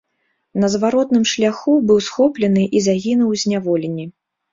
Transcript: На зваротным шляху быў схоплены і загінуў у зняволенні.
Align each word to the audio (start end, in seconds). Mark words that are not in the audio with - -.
На 0.61 0.67
зваротным 0.75 1.23
шляху 1.31 1.75
быў 1.91 1.99
схоплены 2.05 2.63
і 2.79 2.81
загінуў 2.87 3.29
у 3.37 3.39
зняволенні. 3.43 4.07